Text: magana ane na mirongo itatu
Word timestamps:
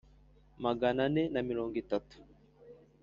magana 0.65 1.01
ane 1.07 1.23
na 1.33 1.41
mirongo 1.49 1.73
itatu 1.83 2.15